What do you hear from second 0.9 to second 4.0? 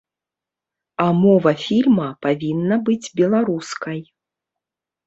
А мова фільма павінна быць беларускай.